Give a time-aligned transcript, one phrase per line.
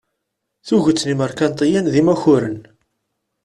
[0.67, 2.59] Tuget n yimerkantiyen d imakuren.